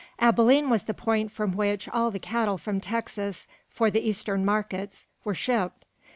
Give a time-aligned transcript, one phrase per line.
[0.19, 5.05] Abilene was the point from which all the cattle from Texas for the Eastern markets
[5.23, 5.85] were shipped.